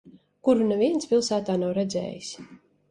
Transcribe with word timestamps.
Kuru 0.47 0.63
neviens 0.71 1.11
pilsētā 1.13 1.59
nav 1.67 1.79
redzējis. 1.81 2.37